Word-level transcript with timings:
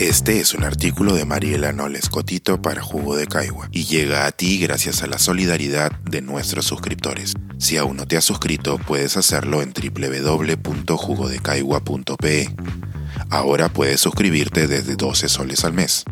Este 0.00 0.40
es 0.40 0.54
un 0.54 0.64
artículo 0.64 1.14
de 1.14 1.24
Mariela 1.26 1.72
Noles 1.72 2.08
Cotito 2.08 2.62
para 2.62 2.80
Jugo 2.80 3.16
de 3.16 3.26
Caigua 3.26 3.68
y 3.70 3.84
llega 3.84 4.26
a 4.26 4.32
ti 4.32 4.58
gracias 4.58 5.02
a 5.02 5.06
la 5.06 5.18
solidaridad 5.18 5.92
de 6.10 6.22
nuestros 6.22 6.64
suscriptores. 6.64 7.34
Si 7.58 7.76
aún 7.76 7.98
no 7.98 8.08
te 8.08 8.16
has 8.16 8.24
suscrito, 8.24 8.78
puedes 8.78 9.18
hacerlo 9.18 9.60
en 9.60 9.74
www.jugodecaigua.pe. 9.74 12.48
Ahora 13.28 13.70
puedes 13.70 14.00
suscribirte 14.00 14.66
desde 14.66 14.96
12 14.96 15.28
soles 15.28 15.66
al 15.66 15.74
mes. 15.74 16.04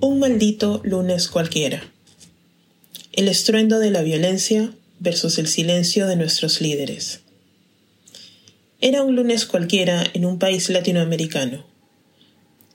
Un 0.00 0.20
maldito 0.20 0.80
lunes 0.84 1.28
cualquiera. 1.28 1.82
El 3.12 3.28
estruendo 3.28 3.78
de 3.78 3.90
la 3.90 4.00
violencia 4.00 4.72
versus 5.00 5.36
el 5.36 5.48
silencio 5.48 6.06
de 6.06 6.16
nuestros 6.16 6.62
líderes. 6.62 7.20
Era 8.80 9.02
un 9.02 9.16
lunes 9.16 9.44
cualquiera 9.44 10.02
en 10.14 10.24
un 10.24 10.38
país 10.38 10.70
latinoamericano 10.70 11.73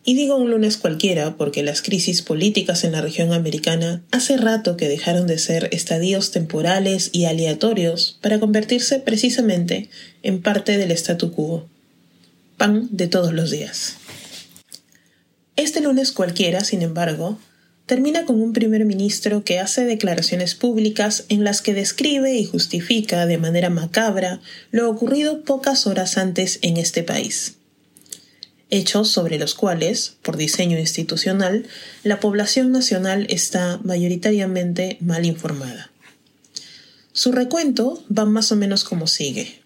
y 0.10 0.16
digo 0.16 0.38
un 0.38 0.50
lunes 0.50 0.78
cualquiera 0.78 1.38
porque 1.38 1.62
las 1.62 1.84
crisis 1.84 2.24
políticas 2.24 2.84
en 2.84 2.94
la 2.94 3.02
región 3.02 3.32
americana 3.32 4.02
hace 4.10 4.38
rato 4.38 4.76
que 4.76 4.90
dejaron 4.90 5.28
de 5.28 5.38
ser 5.38 5.70
estadios 5.72 6.32
temporales 6.32 7.12
y 7.14 7.26
aleatorios 7.26 8.18
para 8.20 8.40
convertirse 8.40 8.98
precisamente 8.98 9.88
en 10.24 10.42
parte 10.42 10.80
del 10.80 10.90
statu 10.94 11.32
quo. 11.32 11.68
Pan 12.58 12.88
de 12.90 13.06
todos 13.06 13.34
los 13.34 13.52
días. 13.52 13.98
Este 15.56 15.80
lunes 15.80 16.12
cualquiera, 16.12 16.64
sin 16.64 16.82
embargo, 16.82 17.38
termina 17.86 18.26
con 18.26 18.42
un 18.42 18.52
primer 18.52 18.86
ministro 18.86 19.44
que 19.44 19.60
hace 19.60 19.86
declaraciones 19.86 20.56
públicas 20.56 21.26
en 21.30 21.44
las 21.44 21.62
que 21.62 21.76
describe 21.76 22.34
y 22.36 22.46
justifica 22.46 23.28
de 23.28 23.38
manera 23.38 23.70
macabra 23.70 24.42
lo 24.72 24.90
ocurrido 24.90 25.44
pocas 25.44 25.86
horas 25.86 26.18
antes 26.18 26.58
en 26.64 26.78
este 26.78 27.04
país 27.04 27.59
hechos 28.70 29.10
sobre 29.10 29.40
los 29.40 29.56
cuales, 29.56 30.16
por 30.22 30.38
diseño 30.38 30.78
institucional, 30.78 31.68
la 32.04 32.20
población 32.20 32.72
nacional 32.72 33.26
está 33.30 33.80
mayoritariamente 33.84 34.98
mal 35.02 35.26
informada. 35.26 35.92
Su 37.12 37.32
recuento 37.32 38.04
va 38.16 38.26
más 38.26 38.52
o 38.52 38.56
menos 38.56 38.84
como 38.84 39.08
sigue. 39.08 39.62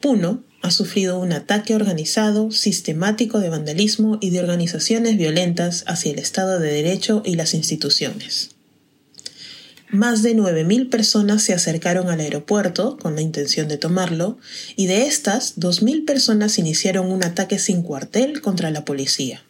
Puno 0.00 0.44
ha 0.62 0.70
sufrido 0.70 1.18
un 1.18 1.32
ataque 1.32 1.74
organizado, 1.74 2.50
sistemático 2.50 3.40
de 3.40 3.50
vandalismo 3.50 4.18
y 4.20 4.30
de 4.30 4.40
organizaciones 4.40 5.18
violentas 5.18 5.84
hacia 5.86 6.12
el 6.12 6.18
Estado 6.18 6.58
de 6.58 6.72
Derecho 6.72 7.22
y 7.24 7.34
las 7.34 7.52
instituciones. 7.52 8.53
Más 9.94 10.24
de 10.24 10.34
9.000 10.34 10.90
personas 10.90 11.44
se 11.44 11.54
acercaron 11.54 12.10
al 12.10 12.18
aeropuerto 12.18 12.98
con 12.98 13.14
la 13.14 13.20
intención 13.20 13.68
de 13.68 13.78
tomarlo 13.78 14.38
y 14.74 14.88
de 14.88 15.06
estas 15.06 15.56
2.000 15.56 16.04
personas 16.04 16.58
iniciaron 16.58 17.12
un 17.12 17.22
ataque 17.22 17.60
sin 17.60 17.82
cuartel 17.82 18.40
contra 18.40 18.72
la 18.72 18.84
policía. 18.84 19.44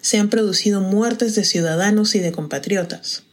Se 0.00 0.16
han 0.16 0.30
producido 0.30 0.80
muertes 0.80 1.34
de 1.34 1.44
ciudadanos 1.44 2.14
y 2.14 2.20
de 2.20 2.32
compatriotas, 2.32 3.24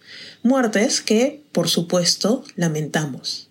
muertes 0.44 1.00
que, 1.00 1.42
por 1.54 1.70
supuesto, 1.70 2.44
lamentamos. 2.58 3.48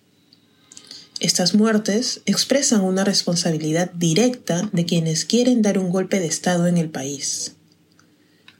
Estas 1.19 1.55
muertes 1.55 2.21
expresan 2.27 2.81
una 2.81 3.05
responsabilidad 3.05 3.89
directa 3.93 4.69
de 4.71 4.85
quienes 4.85 5.25
quieren 5.25 5.63
dar 5.63 5.79
un 5.79 5.89
golpe 5.89 6.19
de 6.19 6.27
Estado 6.27 6.67
en 6.67 6.77
el 6.77 6.91
país. 6.91 7.53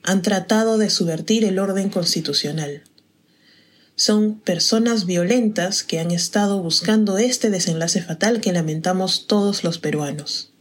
Han 0.02 0.24
tratado 0.24 0.80
de 0.80 0.90
subvertir 0.90 1.46
el 1.46 1.60
orden 1.60 1.92
constitucional 1.92 2.82
son 3.98 4.40
personas 4.40 5.08
violentas 5.08 5.84
que 5.84 6.00
han 6.00 6.12
estado 6.12 6.62
buscando 6.62 7.18
este 7.18 7.50
desenlace 7.50 8.00
fatal 8.00 8.42
que 8.42 8.54
lamentamos 8.54 9.26
todos 9.26 9.64
los 9.64 9.80
peruanos. 9.80 10.52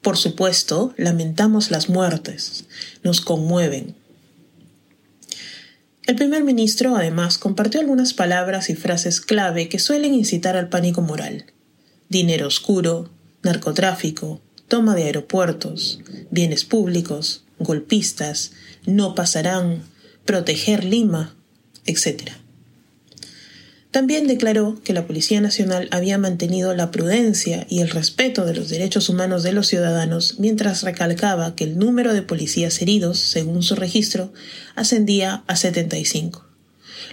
Por 0.00 0.16
supuesto, 0.16 0.94
lamentamos 0.96 1.70
las 1.70 1.90
muertes, 1.90 2.64
nos 3.04 3.20
conmueven. 3.20 3.94
El 6.06 6.16
primer 6.16 6.42
ministro, 6.42 6.96
además, 6.96 7.36
compartió 7.36 7.80
algunas 7.80 8.14
palabras 8.14 8.70
y 8.70 8.76
frases 8.76 9.20
clave 9.20 9.68
que 9.68 9.78
suelen 9.78 10.14
incitar 10.14 10.56
al 10.56 10.70
pánico 10.70 11.02
moral. 11.02 11.44
Dinero 12.08 12.46
oscuro, 12.46 13.10
narcotráfico, 13.42 14.40
toma 14.68 14.94
de 14.94 15.04
aeropuertos, 15.04 16.00
bienes 16.30 16.64
públicos, 16.64 17.44
golpistas, 17.58 18.52
no 18.86 19.14
pasarán, 19.14 19.82
proteger 20.24 20.82
Lima, 20.82 21.36
etc. 21.86 22.32
También 23.92 24.26
declaró 24.26 24.80
que 24.82 24.94
la 24.94 25.06
Policía 25.06 25.42
Nacional 25.42 25.88
había 25.90 26.16
mantenido 26.16 26.74
la 26.74 26.90
prudencia 26.90 27.66
y 27.68 27.80
el 27.80 27.90
respeto 27.90 28.46
de 28.46 28.54
los 28.54 28.70
derechos 28.70 29.10
humanos 29.10 29.42
de 29.42 29.52
los 29.52 29.66
ciudadanos 29.66 30.36
mientras 30.38 30.82
recalcaba 30.82 31.54
que 31.54 31.64
el 31.64 31.78
número 31.78 32.14
de 32.14 32.22
policías 32.22 32.80
heridos, 32.80 33.18
según 33.18 33.62
su 33.62 33.74
registro, 33.74 34.32
ascendía 34.74 35.44
a 35.46 35.56
75, 35.56 36.46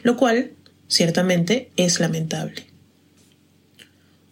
lo 0.03 0.15
cual, 0.15 0.53
ciertamente, 0.87 1.69
es 1.75 1.99
lamentable. 1.99 2.65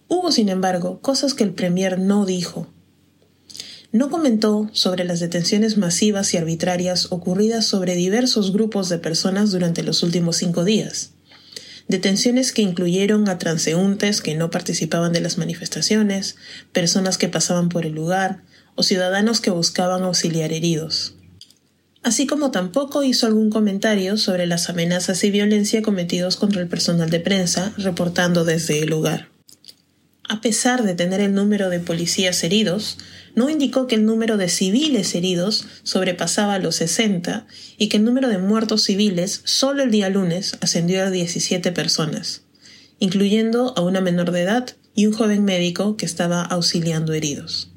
Hubo, 0.07 0.31
sin 0.31 0.47
embargo, 0.47 1.01
cosas 1.01 1.33
que 1.33 1.43
el 1.43 1.51
Premier 1.51 1.99
no 1.99 2.25
dijo 2.25 2.67
no 3.97 4.09
comentó 4.09 4.69
sobre 4.73 5.03
las 5.03 5.19
detenciones 5.19 5.77
masivas 5.77 6.33
y 6.33 6.37
arbitrarias 6.37 7.07
ocurridas 7.11 7.65
sobre 7.65 7.95
diversos 7.95 8.53
grupos 8.53 8.89
de 8.89 8.99
personas 8.99 9.51
durante 9.51 9.83
los 9.83 10.03
últimos 10.03 10.37
cinco 10.37 10.63
días. 10.63 11.11
Detenciones 11.87 12.51
que 12.51 12.61
incluyeron 12.61 13.29
a 13.29 13.37
transeúntes 13.37 14.21
que 14.21 14.35
no 14.35 14.49
participaban 14.49 15.13
de 15.13 15.21
las 15.21 15.37
manifestaciones, 15.37 16.35
personas 16.73 17.17
que 17.17 17.29
pasaban 17.29 17.69
por 17.69 17.85
el 17.85 17.93
lugar 17.93 18.43
o 18.75 18.83
ciudadanos 18.83 19.41
que 19.41 19.51
buscaban 19.51 20.03
auxiliar 20.03 20.51
heridos. 20.51 21.15
Así 22.03 22.27
como 22.27 22.51
tampoco 22.51 23.03
hizo 23.03 23.25
algún 23.25 23.49
comentario 23.49 24.17
sobre 24.17 24.45
las 24.45 24.69
amenazas 24.69 25.23
y 25.23 25.31
violencia 25.31 25.81
cometidos 25.81 26.35
contra 26.35 26.61
el 26.61 26.67
personal 26.67 27.09
de 27.09 27.19
prensa, 27.19 27.73
reportando 27.77 28.45
desde 28.45 28.79
el 28.79 28.89
lugar. 28.89 29.36
A 30.29 30.41
pesar 30.41 30.83
de 30.83 30.93
tener 30.93 31.21
el 31.21 31.33
número 31.33 31.69
de 31.69 31.79
policías 31.79 32.43
heridos, 32.43 32.97
no 33.33 33.49
indicó 33.49 33.87
que 33.87 33.95
el 33.95 34.05
número 34.05 34.35
de 34.35 34.49
civiles 34.49 35.15
heridos 35.15 35.65
sobrepasaba 35.83 36.59
los 36.59 36.75
60 36.75 37.47
y 37.77 37.87
que 37.87 37.97
el 37.97 38.03
número 38.03 38.27
de 38.27 38.37
muertos 38.37 38.83
civiles 38.83 39.41
solo 39.45 39.83
el 39.83 39.91
día 39.91 40.09
lunes 40.09 40.57
ascendió 40.59 41.03
a 41.03 41.11
17 41.11 41.71
personas, 41.71 42.41
incluyendo 42.99 43.73
a 43.77 43.81
una 43.81 44.01
menor 44.01 44.31
de 44.31 44.41
edad 44.41 44.75
y 44.95 45.05
un 45.05 45.13
joven 45.13 45.45
médico 45.45 45.95
que 45.95 46.05
estaba 46.05 46.41
auxiliando 46.41 47.13
heridos. 47.13 47.71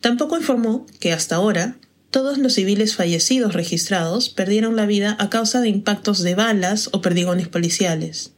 Tampoco 0.00 0.36
informó 0.36 0.86
que 0.98 1.12
hasta 1.12 1.36
ahora 1.36 1.76
todos 2.10 2.38
los 2.38 2.54
civiles 2.54 2.96
fallecidos 2.96 3.54
registrados 3.54 4.30
perdieron 4.30 4.74
la 4.76 4.86
vida 4.86 5.16
a 5.20 5.30
causa 5.30 5.60
de 5.60 5.68
impactos 5.68 6.22
de 6.22 6.34
balas 6.34 6.88
o 6.92 7.00
perdigones 7.00 7.48
policiales. 7.48 8.32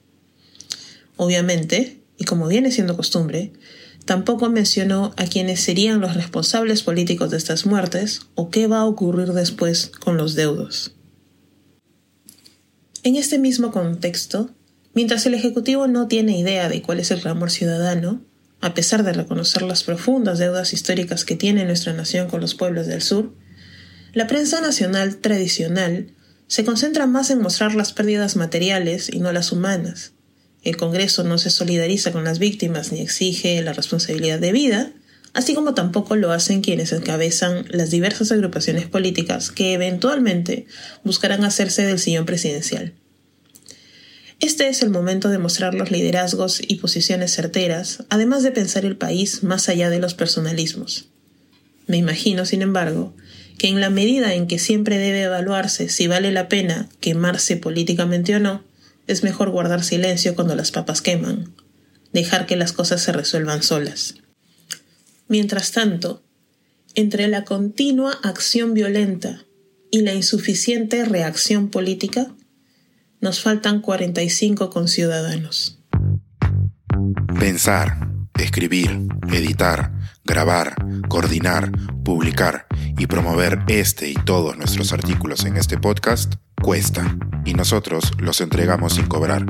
Obviamente, 1.17 2.01
y 2.19 2.25
como 2.25 2.49
viene 2.49 2.71
siendo 2.71 2.97
costumbre, 2.97 3.53
tampoco 4.05 4.49
mencionó 4.49 5.13
a 5.17 5.27
quienes 5.27 5.61
serían 5.61 6.01
los 6.01 6.15
responsables 6.15 6.83
políticos 6.83 7.31
de 7.31 7.37
estas 7.37 7.67
muertes 7.67 8.23
o 8.35 8.51
qué 8.51 8.67
va 8.67 8.81
a 8.81 8.87
ocurrir 8.87 9.33
después 9.33 9.91
con 10.01 10.17
los 10.17 10.35
deudos. 10.35 10.95
En 13.03 13.17
este 13.17 13.39
mismo 13.39 13.71
contexto, 13.71 14.51
mientras 14.95 15.27
el 15.27 15.35
Ejecutivo 15.35 15.87
no 15.87 16.09
tiene 16.09 16.39
idea 16.39 16.69
de 16.69 16.83
cuál 16.83 17.01
es 17.01 17.11
el 17.11 17.21
clamor 17.21 17.51
ciudadano, 17.51 18.25
a 18.61 18.75
pesar 18.75 19.03
de 19.05 19.13
reconocer 19.13 19.63
las 19.63 19.85
profundas 19.85 20.39
deudas 20.39 20.73
históricas 20.73 21.25
que 21.25 21.37
tiene 21.37 21.65
nuestra 21.65 21.93
nación 21.93 22.29
con 22.29 22.41
los 22.41 22.55
pueblos 22.55 22.87
del 22.87 23.03
sur, 23.03 23.33
la 24.13 24.27
prensa 24.27 24.61
nacional 24.61 25.19
tradicional 25.19 26.15
se 26.47 26.65
concentra 26.65 27.07
más 27.07 27.31
en 27.31 27.41
mostrar 27.41 27.75
las 27.75 27.93
pérdidas 27.93 28.37
materiales 28.37 29.13
y 29.13 29.19
no 29.21 29.31
las 29.31 29.53
humanas, 29.53 30.15
el 30.67 30.77
Congreso 30.77 31.23
no 31.23 31.39
se 31.39 31.51
solidariza 31.51 32.11
con 32.11 32.25
las 32.25 32.41
víctimas 32.41 32.91
ni 32.91 33.01
exige 33.01 33.63
la 33.63 33.73
responsabilidad 33.73 34.41
de 34.41 34.51
vida, 34.51 34.91
así 35.33 35.55
como 35.55 35.75
tampoco 35.75 36.17
lo 36.17 36.33
hacen 36.33 36.61
quienes 36.61 36.93
encabezan 36.93 37.67
las 37.71 37.91
diversas 37.93 38.33
agrupaciones 38.33 38.87
políticas 38.87 39.53
que 39.53 39.75
eventualmente 39.75 40.67
buscarán 41.05 41.45
hacerse 41.45 41.87
del 41.87 42.01
sillón 42.01 42.27
presidencial. 42.27 42.95
Este 44.41 44.67
es 44.67 44.83
el 44.83 44.91
momento 44.91 45.29
de 45.29 45.39
mostrar 45.39 45.73
los 45.73 45.93
liderazgos 45.93 46.61
y 46.61 46.75
posiciones 46.77 47.33
certeras, 47.33 48.03
además 48.11 48.43
de 48.43 48.51
pensar 48.51 48.85
el 48.85 48.97
país 48.97 49.45
más 49.45 49.69
allá 49.69 49.89
de 49.89 50.01
los 50.01 50.15
personalismos. 50.15 51.07
Me 51.87 51.97
imagino, 51.97 52.45
sin 52.45 52.63
embargo, 52.63 53.15
que 53.57 53.69
en 53.69 53.81
la 53.81 53.89
medida 53.89 54.35
en 54.35 54.49
que 54.49 54.59
siempre 54.59 54.99
debe 54.99 55.23
evaluarse 55.23 55.89
si 55.89 56.09
vale 56.09 56.33
la 56.33 56.49
pena 56.49 56.89
quemarse 56.99 57.57
políticamente 57.57 58.35
o 58.35 58.41
no, 58.41 58.65
es 59.07 59.23
mejor 59.23 59.51
guardar 59.51 59.85
silencio 59.85 60.35
cuando 60.35 60.55
las 60.55 60.71
papas 60.71 61.01
queman, 61.01 61.55
dejar 62.13 62.47
que 62.47 62.57
las 62.57 62.73
cosas 62.73 63.03
se 63.03 63.13
resuelvan 63.13 63.63
solas. 63.63 64.17
Mientras 65.29 65.73
tanto, 65.73 66.23
entre 66.95 67.29
la 67.29 67.45
continua 67.45 68.19
acción 68.23 68.75
violenta 68.75 69.45
y 69.91 70.03
la 70.03 70.15
insuficiente 70.15 71.05
reacción 71.05 71.69
política, 71.69 72.35
nos 73.21 73.41
faltan 73.41 73.81
45 73.81 74.71
conciudadanos. 74.71 75.79
Pensar, 77.39 78.09
escribir, 78.39 79.07
editar, 79.33 79.93
Grabar, 80.27 80.75
coordinar, 81.09 81.71
publicar 82.05 82.67
y 82.99 83.07
promover 83.07 83.61
este 83.69 84.11
y 84.11 84.15
todos 84.15 84.57
nuestros 84.57 84.93
artículos 84.93 85.45
en 85.45 85.57
este 85.57 85.79
podcast 85.79 86.35
cuesta 86.61 87.17
y 87.45 87.55
nosotros 87.55 88.11
los 88.19 88.41
entregamos 88.41 88.95
sin 88.95 89.07
cobrar. 89.07 89.47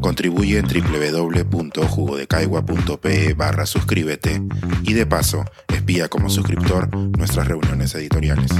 Contribuye 0.00 0.58
en 0.58 0.66
www.jugodecaigua.pe 0.66 3.34
barra 3.34 3.66
suscríbete 3.66 4.42
y 4.82 4.92
de 4.92 5.06
paso 5.06 5.44
espía 5.68 6.08
como 6.08 6.30
suscriptor 6.30 6.92
nuestras 7.16 7.46
reuniones 7.48 7.94
editoriales. 7.94 8.50